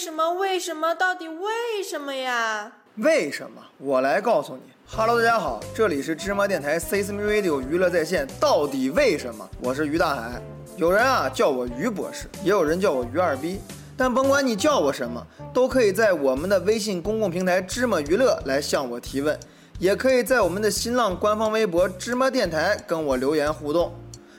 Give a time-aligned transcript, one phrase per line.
[0.00, 0.32] 什么？
[0.32, 0.94] 为什么？
[0.94, 2.72] 到底为什么呀？
[2.96, 3.60] 为什么？
[3.76, 4.62] 我来告诉你。
[4.86, 8.26] Hello，大家好，这里是芝麻电台 s e s m e Radio 娱乐在线。
[8.40, 9.46] 到底为什么？
[9.62, 10.40] 我是于大海。
[10.78, 13.60] 有人啊叫我于博士，也有人叫我于二逼。
[13.94, 19.38] 但甭管你叫我什么，都可以在我们的微信公共平台芝麻娱乐来向我提问，
[19.78, 23.94] 也可以在我们的新浪官方微博芝麻电台跟我留言互动。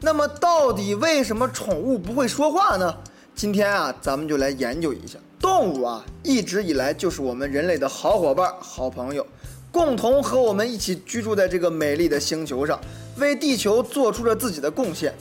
[0.00, 2.92] 那么，到底为什么宠物不会说话呢？
[3.36, 5.16] 今天啊，咱们就来研究一下。
[5.56, 9.24] 动物啊，一直以来就是我们人类的好伙伴、好朋友，
[9.70, 12.76] 共同和我们一起居住在这个美丽的星球上，
[13.18, 15.14] 为地球做出了自己的贡献。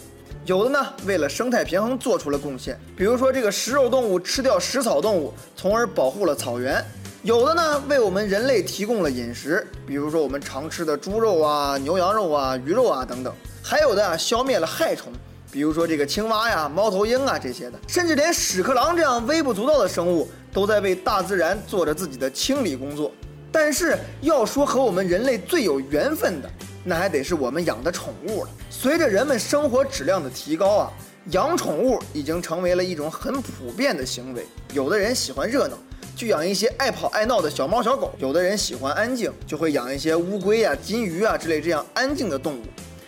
[0.47, 6.81] 有的呢，为了生态平衡做出了贡献，比如说这个食肉动物吃掉食草动物，从而保护了草原；
[7.21, 15.13] 有的呢，为我们人类提供了饮食，比如说我们常吃的猪肉啊、牛羊肉啊、鱼肉啊等等；还有的啊，消灭了害虫，
[15.53, 23.11] 比如说这个青蛙呀、猫头鹰啊这些的，甚至连屎壳郎这样微不足道的生物，都在为大自然做着自己的清理工作。
[23.51, 26.49] 但是要说和我们人类最有缘分的，
[26.83, 28.49] 那还得是我们养的宠物了。
[28.71, 30.91] 随着人们生活质量的提高啊，
[31.29, 34.47] 养宠物已经成为了一种很普遍的行为。
[34.73, 35.77] 有的人喜欢热闹，
[36.15, 42.63] 就养一些爱跑爱闹的小猫小狗；有的人喜欢安静，就会养一些乌龟呀、金鱼啊之类这样安静的动物；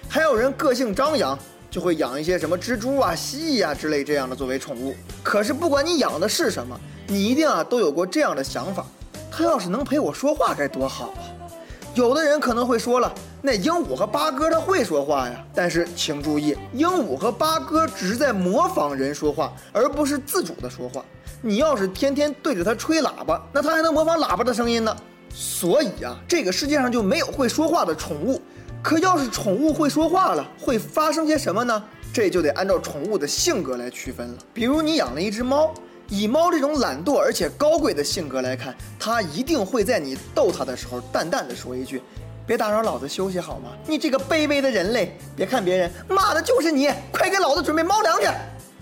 [0.07, 1.35] 还有人个性张扬，
[1.75, 4.95] 就会养一些什么蜘蛛啊、蜥蜴啊之类这样的作为宠物。
[5.21, 8.85] 可是不管你养的是什么，你一定啊都有过这样的想法：
[9.29, 11.51] 它要是能陪我说话该多好啊！
[11.93, 15.45] 有的人可能会说了，那鹦鹉和八哥它会说话呀。
[15.53, 21.03] 但是请注意，鹦鹉和八哥只是在模仿人说话，而不是自主的说话。
[21.41, 24.95] 你要是天天对着它吹喇叭，那它还能模仿喇叭的声音呢。
[25.29, 28.41] 所以啊，这个世界上就没有会说话的宠物。
[28.85, 31.83] 可要是宠物会说话了，会发生些什么呢？
[32.13, 34.37] 这就得按照宠物的性格来区分了。
[34.53, 35.73] 比如你养了一只猫。
[36.07, 41.99] 以猫这种懒惰而且高贵的性格来看，它一定会在你逗它的时候，淡淡的说一句
[42.45, 43.71] ：“别打扰老子休息好吗？
[43.87, 45.17] 你这个卑微的人类！
[45.35, 48.27] 别看别人骂的就是你，快给老子准备猫粮去！”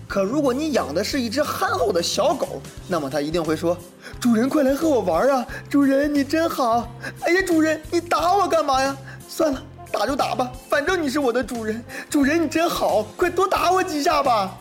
[0.06, 3.74] 可如果你养的是一只憨厚的小狗，那么它一定会说
[4.20, 5.46] ：“主人，快来和我玩啊！
[5.70, 6.92] 主人，你真好！
[7.22, 8.94] 哎呀，主人，你打我干嘛呀？
[9.26, 9.62] 算了，
[9.94, 11.82] 打就打吧，反正你是我的主人。
[12.10, 14.58] 主人，你真好，快多打我几下吧。”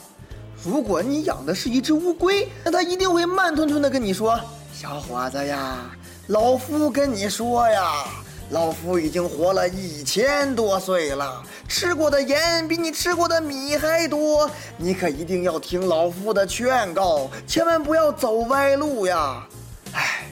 [0.64, 4.40] 如果你养的是一只乌龟，那它一定会慢吞吞的跟你说
[4.72, 5.92] ：“小伙子呀，
[6.28, 8.06] 老夫跟你说呀，
[8.50, 19.46] 老夫已经活了一千多岁了，吃过的盐比你吃过的米还多，你可一定要听老夫的劝告，千万不要走歪路呀。”
[19.92, 20.24] 哎，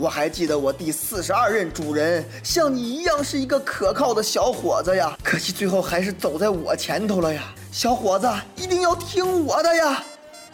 [0.00, 7.52] 我还记得我第四十二任主人像你一样是一个可靠的小伙子呀，可惜最后还是走在我前头了呀。
[7.70, 10.02] 小伙子，一定要听我的呀！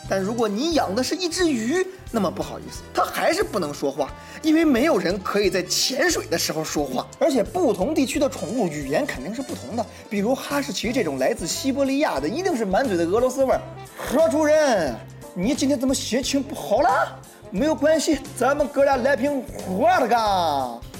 [0.09, 4.13] 但如果你养的是一只鱼，那么不好意思，它还是不能说话，
[4.43, 7.07] 因为没有人可以在潜水的时候说话。
[7.21, 13.61] 而且不同地区的宠物语言肯定是不同的，比如哈士奇这种来自西伯利亚的，一定是满嘴的俄罗斯味儿。
[13.97, 14.93] 何主任，
[15.35, 17.21] 你今天怎么心情不好了？
[17.57, 20.19] 没有关系，咱们哥俩来瓶喝的嘎。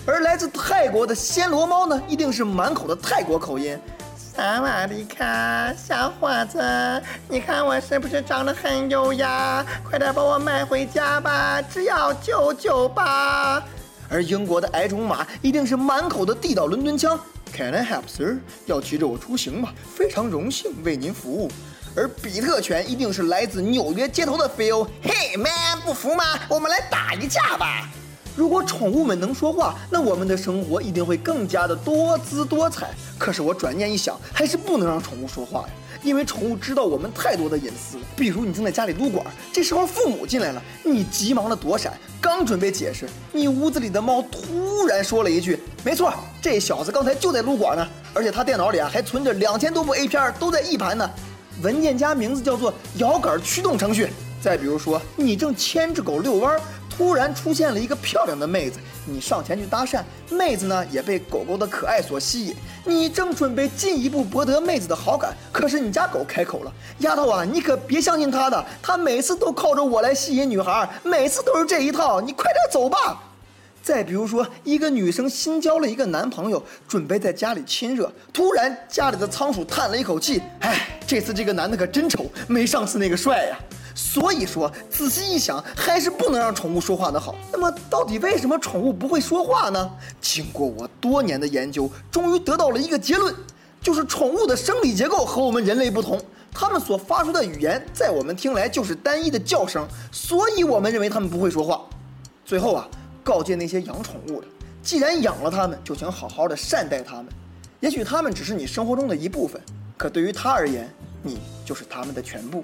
[0.07, 3.79] 而来自泰国的暹罗猫呢，一定是满口的泰国口音。
[4.17, 6.59] 萨瓦迪卡，小伙子，
[7.29, 9.67] 你看我是不是长得很优雅？
[9.85, 13.63] 快点把我买回家吧，只要九九八。
[14.09, 17.21] 而英国的矮种马一定是满口的地道伦敦腔
[17.53, 18.39] ，Can I help, sir？
[18.65, 19.75] 要骑着我出行吗？
[19.95, 21.51] 非常荣幸为您服务。
[21.97, 26.25] 而比特犬一定是来自纽约街头的 Phil，Hey man，不服吗？
[26.47, 27.89] 我们来打一架吧。
[28.37, 32.91] 如果宠物们能说话，那我们的生活一定会更加的多姿多彩。
[33.17, 35.69] 可是我转念一想，还是不能让宠物说话呀，
[36.03, 37.97] 因为宠物知道我们太多的隐私。
[38.15, 51.11] 比如你正在家里撸管，这时候父母进来了，你急忙的躲闪，刚准备解释，你屋子里的猫突然说了一句：“没错，这小子刚才就在撸管呢，而且他电脑里啊还存着两千多部 A 片，都在 E 盘呢。
[51.63, 54.09] 文件夹名字叫做摇杆驱动程序。
[54.41, 56.59] 再比如说，你正牵着狗遛弯。
[56.89, 62.57] 突然出现了一个漂亮的妹子，你上前去搭讪，妹子呢也被狗狗的可爱所吸引。
[62.87, 73.23] 你正准备进一步博得妹子的好感，可是你家狗开口了：“丫头啊，你可别相信他的，他每次都靠着我来吸引女孩，每次都是这一套，你快点走吧。”
[73.87, 83.57] 再比如说，一个女生新交了一个男朋友，准备在家里亲热，突然家里的仓鼠叹了一口气：“唉，这次这个男的可真丑，没上次那个帅呀。”
[83.95, 87.37] 所以说，仔细一想，还是不能让宠物说话的好。
[87.53, 89.89] 那么，到底为什么宠物不会说话呢？
[90.21, 93.33] 经过我多年的研究，终于得到了一个结论，
[93.81, 96.21] 就是宠物的生理结构和我们人类不同，
[96.53, 101.81] 它们所发出的语言在我们听来就是单一的叫声，所以我们认为它们不会说话。
[102.45, 102.87] 最后啊，
[103.27, 104.47] 告诫那些养宠物的，
[104.85, 107.27] 既然养了它们，就请好好的善待它们。
[107.81, 109.61] 也许它们只是你生活中的一部分，
[109.97, 110.89] 可对于他而言，
[111.25, 112.63] 你就是他们的全部。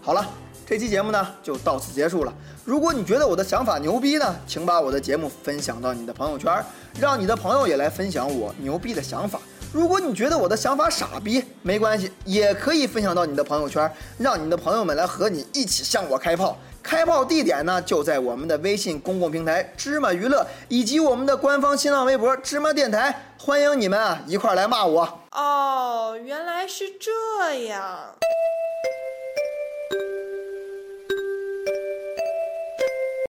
[0.00, 0.26] 好了。
[0.66, 2.34] 这期节目呢就到此结束了。
[2.62, 6.62] 如果你觉得我的想法牛逼呢，请把我的节目分享到你的朋友圈，
[7.00, 9.40] 让你的朋友也来分享我牛逼的想法。
[9.72, 16.58] 如果你觉得我的想法傻逼，没关系，也可以分享到你的朋友圈，让你的朋友们来和你一起向我开炮。
[16.88, 25.20] 开炮地点呢就在我们的微信公共平台芝麻娱乐，以及我们的官方新浪微博芝麻电台，欢迎你们啊一块来骂我。
[25.32, 28.14] 哦，原来是这样。